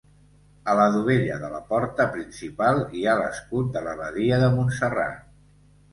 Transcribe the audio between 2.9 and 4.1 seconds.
hi ha l'escut de